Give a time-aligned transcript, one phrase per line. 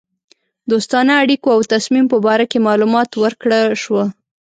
[0.71, 4.03] دوستانه اړېکو او تصمیم په باره کې معلومات ورکړه شوه.